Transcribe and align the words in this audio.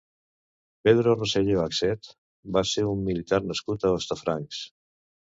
Pedro 0.87 1.11
Roselló 1.17 1.59
Axet 1.63 2.09
va 2.57 2.63
ser 2.69 2.85
un 2.93 3.03
militar 3.09 3.39
nascut 3.49 3.85
a 3.85 3.93
Hostafrancs. 3.99 4.63